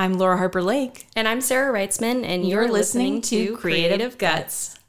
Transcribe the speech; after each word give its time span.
I'm 0.00 0.14
Laura 0.14 0.38
Harper 0.38 0.62
Lake. 0.62 1.08
And 1.14 1.28
I'm 1.28 1.42
Sarah 1.42 1.78
Reitzman, 1.78 2.24
and 2.24 2.48
you're, 2.48 2.62
You're 2.62 2.72
listening, 2.72 3.16
listening 3.16 3.50
to 3.50 3.56
Creative 3.58 3.98
Creative 3.98 4.16
Guts. 4.16 4.79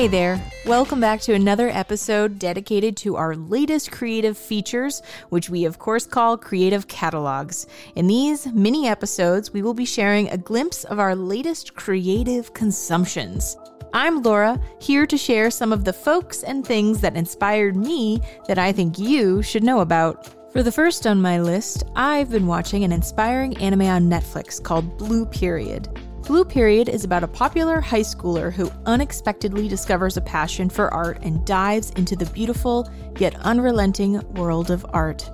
Hey 0.00 0.08
there. 0.08 0.42
Welcome 0.64 0.98
back 0.98 1.20
to 1.20 1.34
another 1.34 1.68
episode 1.68 2.38
dedicated 2.38 2.96
to 2.96 3.16
our 3.16 3.36
latest 3.36 3.92
creative 3.92 4.38
features, 4.38 5.02
which 5.28 5.50
we 5.50 5.66
of 5.66 5.78
course 5.78 6.06
call 6.06 6.38
Creative 6.38 6.88
Catalogs. 6.88 7.66
In 7.96 8.06
these 8.06 8.46
mini 8.46 8.88
episodes, 8.88 9.52
we 9.52 9.60
will 9.60 9.74
be 9.74 9.84
sharing 9.84 10.30
a 10.30 10.38
glimpse 10.38 10.84
of 10.84 10.98
our 10.98 11.14
latest 11.14 11.74
creative 11.74 12.54
consumptions. 12.54 13.58
I'm 13.92 14.22
Laura, 14.22 14.58
here 14.80 15.06
to 15.06 15.18
share 15.18 15.50
some 15.50 15.70
of 15.70 15.84
the 15.84 15.92
folks 15.92 16.44
and 16.44 16.66
things 16.66 17.02
that 17.02 17.14
inspired 17.14 17.76
me 17.76 18.22
that 18.48 18.58
I 18.58 18.72
think 18.72 18.98
you 18.98 19.42
should 19.42 19.64
know 19.64 19.80
about. 19.80 20.26
For 20.50 20.62
the 20.62 20.72
first 20.72 21.06
on 21.06 21.20
my 21.20 21.42
list, 21.42 21.84
I've 21.94 22.30
been 22.30 22.46
watching 22.46 22.84
an 22.84 22.92
inspiring 22.92 23.54
anime 23.58 23.82
on 23.82 24.08
Netflix 24.08 24.62
called 24.62 24.96
Blue 24.96 25.26
Period. 25.26 25.90
Blue 26.30 26.44
Period 26.44 26.88
is 26.88 27.02
about 27.02 27.24
a 27.24 27.26
popular 27.26 27.80
high 27.80 28.02
schooler 28.02 28.52
who 28.52 28.70
unexpectedly 28.86 29.66
discovers 29.66 30.16
a 30.16 30.20
passion 30.20 30.70
for 30.70 30.94
art 30.94 31.18
and 31.22 31.44
dives 31.44 31.90
into 31.96 32.14
the 32.14 32.26
beautiful 32.26 32.88
yet 33.18 33.34
unrelenting 33.40 34.20
world 34.34 34.70
of 34.70 34.86
art. 34.90 35.28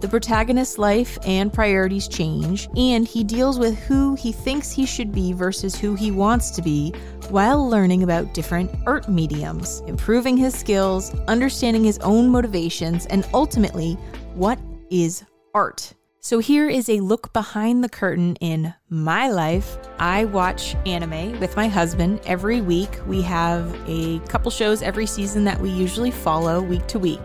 The 0.00 0.08
protagonist's 0.08 0.78
life 0.78 1.18
and 1.26 1.52
priorities 1.52 2.08
change, 2.08 2.66
and 2.78 3.06
he 3.06 3.24
deals 3.24 3.58
with 3.58 3.78
who 3.80 4.14
he 4.14 4.32
thinks 4.32 4.72
he 4.72 4.86
should 4.86 5.12
be 5.12 5.34
versus 5.34 5.76
who 5.76 5.94
he 5.94 6.10
wants 6.10 6.50
to 6.52 6.62
be 6.62 6.94
while 7.28 7.68
learning 7.68 8.02
about 8.02 8.32
different 8.32 8.70
art 8.86 9.06
mediums, 9.06 9.82
improving 9.86 10.38
his 10.38 10.54
skills, 10.54 11.14
understanding 11.28 11.84
his 11.84 11.98
own 11.98 12.30
motivations, 12.30 13.04
and 13.08 13.28
ultimately, 13.34 13.98
what 14.32 14.58
is 14.90 15.24
art? 15.52 15.92
So 16.28 16.40
here 16.40 16.68
is 16.68 16.90
a 16.90 17.00
look 17.00 17.32
behind 17.32 17.82
the 17.82 17.88
curtain 17.88 18.36
in 18.42 18.74
my 18.90 19.30
life. 19.30 19.78
I 19.98 20.26
watch 20.26 20.76
anime 20.84 21.40
with 21.40 21.56
my 21.56 21.68
husband 21.68 22.20
every 22.26 22.60
week. 22.60 22.90
We 23.06 23.22
have 23.22 23.74
a 23.88 24.18
couple 24.28 24.50
shows 24.50 24.82
every 24.82 25.06
season 25.06 25.44
that 25.44 25.58
we 25.58 25.70
usually 25.70 26.10
follow 26.10 26.60
week 26.60 26.86
to 26.88 26.98
week. 26.98 27.22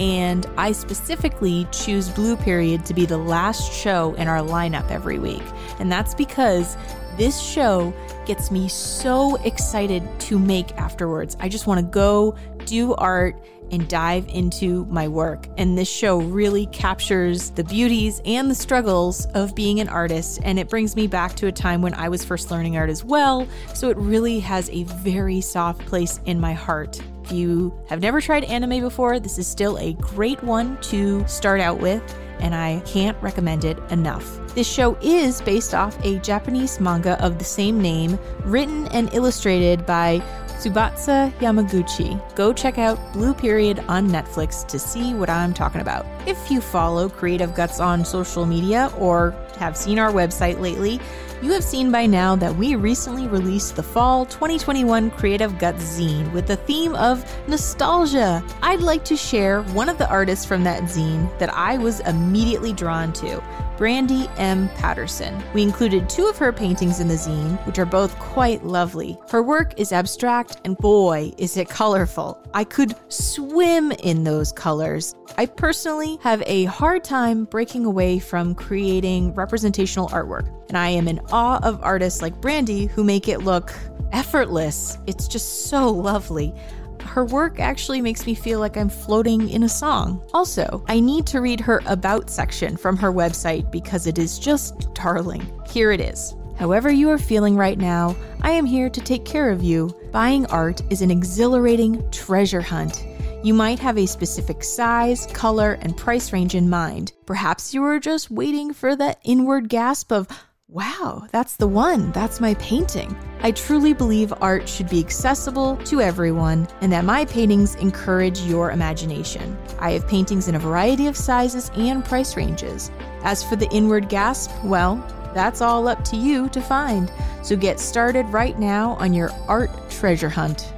And 0.00 0.46
I 0.56 0.72
specifically 0.72 1.68
choose 1.70 2.08
Blue 2.08 2.34
Period 2.36 2.84
to 2.86 2.92
be 2.92 3.06
the 3.06 3.18
last 3.18 3.72
show 3.72 4.14
in 4.14 4.26
our 4.26 4.40
lineup 4.40 4.90
every 4.90 5.20
week. 5.20 5.44
And 5.78 5.92
that's 5.92 6.12
because 6.12 6.76
this 7.16 7.40
show 7.40 7.94
gets 8.26 8.50
me 8.50 8.66
so 8.66 9.36
excited 9.44 10.02
to 10.22 10.40
make 10.40 10.72
afterwards. 10.72 11.36
I 11.38 11.48
just 11.48 11.68
want 11.68 11.78
to 11.78 11.86
go 11.86 12.34
do 12.64 12.94
art 12.94 13.36
and 13.70 13.88
dive 13.88 14.26
into 14.28 14.84
my 14.86 15.08
work. 15.08 15.46
And 15.56 15.76
this 15.76 15.88
show 15.88 16.18
really 16.18 16.66
captures 16.66 17.50
the 17.50 17.64
beauties 17.64 18.20
and 18.24 18.50
the 18.50 18.54
struggles 18.54 19.26
of 19.34 19.54
being 19.54 19.80
an 19.80 19.88
artist. 19.88 20.40
And 20.42 20.58
it 20.58 20.68
brings 20.68 20.96
me 20.96 21.06
back 21.06 21.34
to 21.36 21.46
a 21.46 21.52
time 21.52 21.82
when 21.82 21.94
I 21.94 22.08
was 22.08 22.24
first 22.24 22.50
learning 22.50 22.76
art 22.76 22.90
as 22.90 23.04
well. 23.04 23.46
So 23.74 23.90
it 23.90 23.96
really 23.96 24.40
has 24.40 24.70
a 24.70 24.84
very 24.84 25.40
soft 25.40 25.84
place 25.86 26.20
in 26.26 26.40
my 26.40 26.52
heart. 26.52 27.00
If 27.24 27.32
you 27.32 27.72
have 27.88 28.00
never 28.00 28.20
tried 28.20 28.44
anime 28.44 28.80
before, 28.80 29.18
this 29.18 29.38
is 29.38 29.46
still 29.46 29.78
a 29.78 29.94
great 29.94 30.42
one 30.42 30.78
to 30.82 31.26
start 31.26 31.60
out 31.60 31.80
with. 31.80 32.02
And 32.40 32.54
I 32.54 32.82
can't 32.84 33.16
recommend 33.22 33.64
it 33.64 33.78
enough. 33.90 34.40
This 34.54 34.70
show 34.70 34.98
is 35.00 35.40
based 35.40 35.72
off 35.72 35.96
a 36.04 36.18
Japanese 36.18 36.78
manga 36.80 37.20
of 37.24 37.38
the 37.38 37.44
same 37.44 37.80
name, 37.80 38.18
written 38.44 38.86
and 38.88 39.12
illustrated 39.14 39.86
by 39.86 40.22
Subatsu 40.58 41.32
Yamaguchi. 41.38 42.20
Go 42.34 42.52
check 42.52 42.78
out 42.78 42.98
Blue 43.12 43.34
Period 43.34 43.80
on 43.88 44.08
Netflix 44.08 44.66
to 44.68 44.78
see 44.78 45.14
what 45.14 45.28
I'm 45.28 45.52
talking 45.52 45.80
about. 45.80 46.06
If 46.26 46.50
you 46.50 46.60
follow 46.60 47.08
Creative 47.08 47.54
Guts 47.54 47.80
on 47.80 48.04
social 48.04 48.46
media 48.46 48.92
or 48.98 49.32
have 49.58 49.76
seen 49.76 49.98
our 49.98 50.10
website 50.10 50.60
lately, 50.60 51.00
you 51.44 51.52
have 51.52 51.62
seen 51.62 51.92
by 51.92 52.06
now 52.06 52.34
that 52.34 52.56
we 52.56 52.74
recently 52.74 53.28
released 53.28 53.76
the 53.76 53.82
fall 53.82 54.24
2021 54.24 55.10
Creative 55.10 55.58
Guts 55.58 55.84
zine 56.00 56.32
with 56.32 56.46
the 56.46 56.56
theme 56.56 56.94
of 56.94 57.22
nostalgia. 57.46 58.42
I'd 58.62 58.80
like 58.80 59.04
to 59.04 59.14
share 59.14 59.62
one 59.74 59.90
of 59.90 59.98
the 59.98 60.08
artists 60.08 60.46
from 60.46 60.64
that 60.64 60.84
zine 60.84 61.38
that 61.38 61.52
I 61.52 61.76
was 61.76 62.00
immediately 62.00 62.72
drawn 62.72 63.12
to. 63.14 63.44
Brandy 63.76 64.28
M. 64.38 64.68
Patterson. 64.70 65.42
We 65.52 65.62
included 65.62 66.08
two 66.08 66.26
of 66.28 66.38
her 66.38 66.52
paintings 66.52 67.00
in 67.00 67.08
the 67.08 67.14
zine, 67.14 67.58
which 67.66 67.78
are 67.78 67.84
both 67.84 68.16
quite 68.18 68.64
lovely. 68.64 69.18
Her 69.28 69.42
work 69.42 69.78
is 69.78 69.92
abstract, 69.92 70.58
and 70.64 70.78
boy, 70.78 71.32
is 71.36 71.56
it 71.56 71.68
colorful. 71.68 72.40
I 72.54 72.64
could 72.64 72.94
swim 73.08 73.90
in 73.92 74.24
those 74.24 74.52
colors. 74.52 75.14
I 75.36 75.46
personally 75.46 76.18
have 76.22 76.42
a 76.46 76.64
hard 76.66 77.02
time 77.02 77.44
breaking 77.44 77.84
away 77.84 78.20
from 78.20 78.54
creating 78.54 79.34
representational 79.34 80.08
artwork, 80.10 80.48
and 80.68 80.78
I 80.78 80.88
am 80.88 81.08
in 81.08 81.20
awe 81.30 81.60
of 81.62 81.82
artists 81.82 82.22
like 82.22 82.40
Brandy 82.40 82.86
who 82.86 83.04
make 83.04 83.28
it 83.28 83.40
look 83.40 83.72
effortless. 84.12 84.98
It's 85.06 85.28
just 85.28 85.66
so 85.66 85.90
lovely. 85.90 86.54
Her 87.00 87.24
work 87.24 87.60
actually 87.60 88.00
makes 88.00 88.26
me 88.26 88.34
feel 88.34 88.60
like 88.60 88.76
I'm 88.76 88.88
floating 88.88 89.50
in 89.50 89.64
a 89.64 89.68
song. 89.68 90.26
Also, 90.32 90.84
I 90.88 91.00
need 91.00 91.26
to 91.26 91.40
read 91.40 91.60
her 91.60 91.82
About 91.86 92.30
section 92.30 92.76
from 92.76 92.96
her 92.96 93.12
website 93.12 93.70
because 93.70 94.06
it 94.06 94.18
is 94.18 94.38
just 94.38 94.92
darling. 94.94 95.46
Here 95.68 95.92
it 95.92 96.00
is. 96.00 96.34
However, 96.56 96.90
you 96.90 97.10
are 97.10 97.18
feeling 97.18 97.56
right 97.56 97.78
now, 97.78 98.16
I 98.42 98.52
am 98.52 98.64
here 98.64 98.88
to 98.88 99.00
take 99.00 99.24
care 99.24 99.50
of 99.50 99.62
you. 99.62 99.94
Buying 100.12 100.46
art 100.46 100.82
is 100.90 101.02
an 101.02 101.10
exhilarating 101.10 102.08
treasure 102.10 102.60
hunt. 102.60 103.06
You 103.42 103.52
might 103.52 103.78
have 103.80 103.98
a 103.98 104.06
specific 104.06 104.64
size, 104.64 105.26
color, 105.26 105.78
and 105.82 105.96
price 105.96 106.32
range 106.32 106.54
in 106.54 106.70
mind. 106.70 107.12
Perhaps 107.26 107.74
you 107.74 107.84
are 107.84 107.98
just 107.98 108.30
waiting 108.30 108.72
for 108.72 108.96
that 108.96 109.20
inward 109.24 109.68
gasp 109.68 110.12
of, 110.12 110.28
Wow, 110.74 111.28
that's 111.30 111.54
the 111.54 111.68
one. 111.68 112.10
That's 112.10 112.40
my 112.40 112.54
painting. 112.54 113.16
I 113.42 113.52
truly 113.52 113.92
believe 113.92 114.34
art 114.40 114.68
should 114.68 114.88
be 114.88 114.98
accessible 114.98 115.76
to 115.84 116.00
everyone 116.00 116.66
and 116.80 116.92
that 116.92 117.04
my 117.04 117.26
paintings 117.26 117.76
encourage 117.76 118.40
your 118.40 118.72
imagination. 118.72 119.56
I 119.78 119.92
have 119.92 120.08
paintings 120.08 120.48
in 120.48 120.56
a 120.56 120.58
variety 120.58 121.06
of 121.06 121.16
sizes 121.16 121.70
and 121.76 122.04
price 122.04 122.36
ranges. 122.36 122.90
As 123.22 123.44
for 123.44 123.54
the 123.54 123.70
inward 123.70 124.08
gasp, 124.08 124.50
well, 124.64 124.96
that's 125.32 125.60
all 125.60 125.86
up 125.86 126.02
to 126.06 126.16
you 126.16 126.48
to 126.48 126.60
find. 126.60 127.08
So 127.44 127.54
get 127.54 127.78
started 127.78 128.26
right 128.30 128.58
now 128.58 128.94
on 128.94 129.14
your 129.14 129.30
art 129.46 129.70
treasure 129.90 130.28
hunt. 130.28 130.74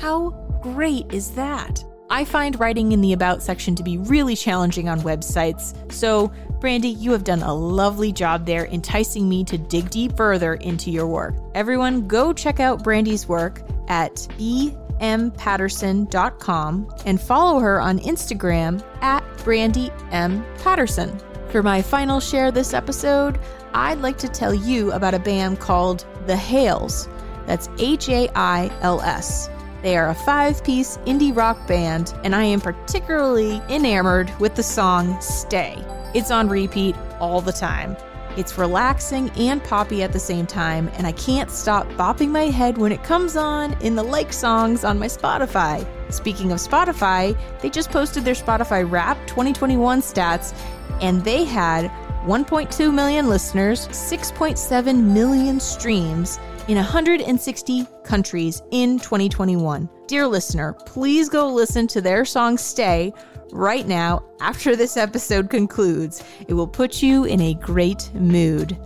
How 0.00 0.32
great 0.60 1.10
is 1.14 1.30
that? 1.30 1.82
I 2.10 2.24
find 2.24 2.58
writing 2.60 2.92
in 2.92 3.00
the 3.00 3.14
About 3.14 3.42
section 3.42 3.74
to 3.76 3.82
be 3.82 3.96
really 3.98 4.36
challenging 4.36 4.88
on 4.88 5.00
websites, 5.00 5.74
so 5.90 6.30
Brandy, 6.60 6.90
you 6.90 7.10
have 7.12 7.24
done 7.24 7.42
a 7.42 7.54
lovely 7.54 8.12
job 8.12 8.44
there 8.46 8.66
enticing 8.66 9.28
me 9.28 9.42
to 9.44 9.58
dig 9.58 9.90
deep 9.90 10.16
further 10.16 10.54
into 10.54 10.90
your 10.90 11.06
work. 11.06 11.34
Everyone, 11.54 12.06
go 12.06 12.32
check 12.32 12.60
out 12.60 12.82
Brandy's 12.82 13.28
work 13.28 13.60
at 13.88 14.14
bmpatterson.com 14.38 16.94
and 17.04 17.20
follow 17.20 17.60
her 17.60 17.78
on 17.80 17.98
Instagram 18.00 18.82
at 19.02 19.22
Brandy 19.44 19.90
M. 20.10 20.44
Patterson. 20.62 21.20
For 21.50 21.62
my 21.62 21.82
final 21.82 22.20
share 22.20 22.50
this 22.50 22.72
episode, 22.74 23.38
I'd 23.74 24.00
like 24.00 24.18
to 24.18 24.28
tell 24.28 24.54
you 24.54 24.92
about 24.92 25.14
a 25.14 25.18
band 25.18 25.60
called 25.60 26.06
The 26.26 26.36
Hails. 26.36 27.08
That's 27.46 27.68
H 27.78 28.08
A 28.08 28.28
I 28.34 28.70
L 28.80 29.00
S. 29.02 29.50
They 29.84 29.98
are 29.98 30.08
a 30.08 30.14
five 30.14 30.64
piece 30.64 30.96
indie 31.04 31.36
rock 31.36 31.66
band, 31.66 32.14
and 32.24 32.34
I 32.34 32.44
am 32.44 32.62
particularly 32.62 33.60
enamored 33.68 34.32
with 34.40 34.54
the 34.54 34.62
song 34.62 35.20
Stay. 35.20 35.76
It's 36.14 36.30
on 36.30 36.48
repeat 36.48 36.96
all 37.20 37.42
the 37.42 37.52
time. 37.52 37.94
It's 38.38 38.56
relaxing 38.56 39.28
and 39.32 39.62
poppy 39.62 40.02
at 40.02 40.14
the 40.14 40.18
same 40.18 40.46
time, 40.46 40.88
and 40.94 41.06
I 41.06 41.12
can't 41.12 41.50
stop 41.50 41.86
bopping 41.98 42.30
my 42.30 42.44
head 42.44 42.78
when 42.78 42.92
it 42.92 43.04
comes 43.04 43.36
on 43.36 43.74
in 43.82 43.94
the 43.94 44.02
like 44.02 44.32
songs 44.32 44.84
on 44.84 44.98
my 44.98 45.06
Spotify. 45.06 45.86
Speaking 46.10 46.50
of 46.50 46.60
Spotify, 46.60 47.38
they 47.60 47.68
just 47.68 47.90
posted 47.90 48.24
their 48.24 48.32
Spotify 48.32 48.90
Wrap 48.90 49.18
2021 49.26 50.00
stats, 50.00 50.58
and 51.02 51.22
they 51.24 51.44
had 51.44 51.90
1.2 52.24 52.94
million 52.94 53.28
listeners, 53.28 53.86
6.7 53.88 55.04
million 55.12 55.60
streams 55.60 56.38
in 56.68 56.76
160 56.76 57.86
countries 58.04 58.62
in 58.70 58.98
2021. 58.98 59.88
Dear 60.06 60.26
listener, 60.26 60.72
please 60.72 61.28
go 61.28 61.48
listen 61.48 61.86
to 61.88 62.00
their 62.00 62.24
song 62.24 62.56
Stay 62.56 63.12
right 63.52 63.86
now 63.86 64.24
after 64.40 64.74
this 64.76 64.96
episode 64.96 65.50
concludes. 65.50 66.24
It 66.48 66.54
will 66.54 66.68
put 66.68 67.02
you 67.02 67.24
in 67.24 67.40
a 67.40 67.54
great 67.54 68.12
mood. 68.14 68.76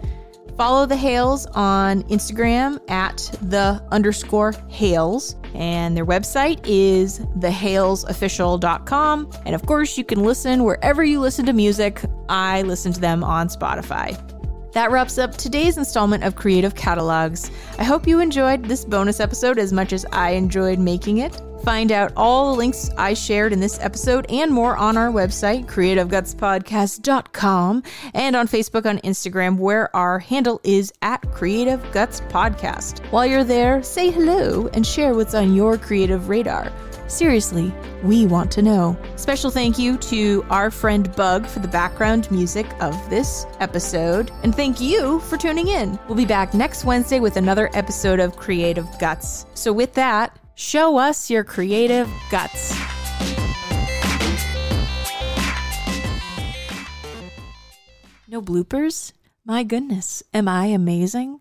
Follow 0.57 0.87
the 0.87 0.97
Hails 0.97 1.47
on 1.55 2.03
Instagram 2.05 2.81
at 2.91 3.19
the 3.43 3.81
underscore 3.93 4.55
Hails, 4.67 5.37
and 5.55 5.97
their 5.97 6.05
website 6.05 6.59
is 6.65 7.21
thehailsofficial.com. 7.39 9.31
And 9.47 9.55
of 9.55 9.67
course, 9.67 9.97
you 9.97 10.03
can 10.03 10.25
listen 10.25 10.65
wherever 10.65 11.05
you 11.05 11.21
listen 11.21 11.47
to 11.47 11.53
music. 11.53 12.03
I 12.29 12.63
listen 12.63 12.93
to 12.93 13.01
them 13.01 13.23
on 13.23 13.47
Spotify. 13.47 14.38
That 14.73 14.91
wraps 14.91 15.17
up 15.17 15.37
today's 15.37 15.79
installment 15.79 16.25
of 16.25 16.37
Creative 16.37 16.75
Catalogs. 16.75 17.50
I 17.79 17.85
hope 17.85 18.06
you 18.06 18.20
enjoyed 18.20 18.67
this 18.67 18.85
bonus 18.85 19.19
episode 19.19 19.59
as 19.59 19.73
much 19.73 19.93
as 19.93 20.05
I 20.12 20.32
enjoyed 20.32 20.79
making 20.79 21.19
it. 21.19 21.41
Find 21.62 21.93
out 21.93 22.12
all 22.16 22.52
the 22.52 22.58
links 22.58 22.90
I 22.96 23.14
shared 23.14 23.52
in 23.52 23.60
this 23.60 23.78
episode 23.81 24.26
and 24.31 24.50
more 24.50 24.76
on 24.76 24.96
our 24.96 25.10
website, 25.10 25.66
creativegutspodcast.com, 25.66 27.82
and 28.14 28.37
on 28.37 28.49
Facebook 28.49 28.84
and 28.84 29.02
Instagram, 29.02 29.58
where 29.58 29.94
our 29.94 30.19
handle 30.19 30.60
is 30.64 30.93
at 31.02 31.31
Creative 31.32 31.81
Guts 31.93 32.20
Podcast. 32.22 33.05
While 33.10 33.26
you're 33.26 33.44
there, 33.44 33.82
say 33.82 34.10
hello 34.10 34.69
and 34.72 34.87
share 34.87 35.14
what's 35.14 35.34
on 35.34 35.55
your 35.55 35.76
creative 35.76 36.28
radar. 36.28 36.72
Seriously, 37.08 37.72
we 38.02 38.26
want 38.26 38.50
to 38.52 38.62
know. 38.62 38.96
Special 39.16 39.50
thank 39.50 39.78
you 39.78 39.96
to 39.96 40.44
our 40.50 40.70
friend 40.70 41.14
Bug 41.16 41.46
for 41.46 41.60
the 41.60 41.69
background 41.69 42.31
music 42.31 42.66
of 42.82 42.94
this 43.08 43.46
episode. 43.60 44.31
And 44.43 44.55
thank 44.55 44.78
you 44.78 45.20
for 45.20 45.38
tuning 45.38 45.69
in. 45.69 45.99
We'll 46.06 46.19
be 46.19 46.26
back 46.26 46.52
next 46.52 46.84
Wednesday 46.84 47.19
with 47.19 47.38
another 47.38 47.70
episode 47.72 48.20
of 48.20 48.37
Creative 48.37 48.87
Guts. 48.99 49.46
So, 49.55 49.72
with 49.72 49.94
that, 49.94 50.38
show 50.58 50.99
us 50.99 51.31
your 51.31 51.44
creative 51.44 52.10
guts. 52.31 52.75
No 58.26 58.43
bloopers? 58.43 59.12
My 59.46 59.62
goodness, 59.62 60.22
am 60.34 60.49
I 60.49 60.66
amazing? 60.66 61.40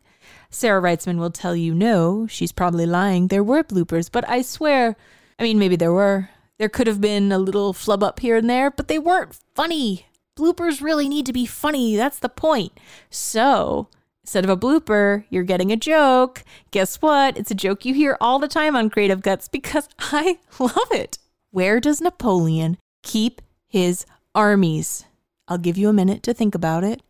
Sarah 0.49 0.81
Reitzman 0.81 1.17
will 1.17 1.31
tell 1.31 1.55
you 1.55 1.73
no, 1.75 2.27
she's 2.27 2.53
probably 2.53 2.85
lying. 2.85 3.27
There 3.27 3.43
were 3.43 3.63
bloopers, 3.63 4.09
but 4.09 4.23
I 4.29 4.41
swear 4.43 4.95
I 5.39 5.43
mean, 5.43 5.59
maybe 5.59 5.75
there 5.75 5.93
were. 5.93 6.29
There 6.57 6.69
could 6.69 6.87
have 6.87 6.99
been 6.99 7.31
a 7.31 7.37
little 7.37 7.71
flub 7.73 8.01
up 8.03 8.19
here 8.19 8.35
and 8.35 8.49
there, 8.49 8.71
but 8.71 8.87
they 8.87 8.97
weren't 8.97 9.37
funny. 9.53 10.07
Bloopers 10.35 10.81
really 10.81 11.07
need 11.07 11.27
to 11.27 11.33
be 11.33 11.45
funny. 11.45 11.95
That's 11.95 12.17
the 12.17 12.29
point. 12.29 12.71
So, 13.11 13.89
instead 14.27 14.43
of 14.43 14.49
a 14.49 14.57
blooper, 14.57 15.23
you're 15.29 15.45
getting 15.45 15.71
a 15.71 15.77
joke. 15.77 16.43
Guess 16.71 16.97
what? 16.97 17.37
It's 17.37 17.49
a 17.49 17.55
joke 17.55 17.85
you 17.85 17.93
hear 17.93 18.17
all 18.19 18.39
the 18.39 18.49
time 18.49 18.75
on 18.75 18.89
Creative 18.89 19.21
Guts 19.21 19.47
because 19.47 19.87
I 19.99 20.39
love 20.59 20.91
it. 20.91 21.17
Where 21.51 21.79
does 21.79 22.01
Napoleon 22.01 22.77
keep 23.03 23.41
his 23.67 24.05
armies? 24.35 25.05
I'll 25.47 25.57
give 25.57 25.77
you 25.77 25.87
a 25.87 25.93
minute 25.93 26.23
to 26.23 26.33
think 26.33 26.55
about 26.55 26.83
it. 26.83 27.01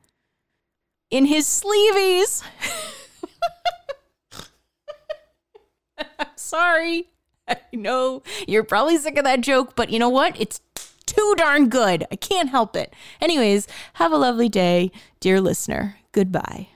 In 1.09 1.25
his 1.25 1.47
sleeveys. 1.47 2.43
Sorry. 6.35 7.09
I 7.47 7.57
know 7.73 8.21
you're 8.47 8.63
probably 8.63 8.99
sick 8.99 9.17
of 9.17 9.23
that 9.23 9.41
joke, 9.41 9.75
but 9.75 9.89
you 9.89 9.97
know 9.97 10.09
what? 10.09 10.39
It's 10.39 10.61
too 11.07 11.33
darn 11.35 11.69
good. 11.69 12.05
I 12.11 12.15
can't 12.15 12.49
help 12.49 12.75
it. 12.75 12.93
Anyways, 13.19 13.67
have 13.93 14.11
a 14.11 14.17
lovely 14.17 14.49
day, 14.49 14.91
dear 15.19 15.41
listener. 15.41 15.97
Goodbye. 16.11 16.67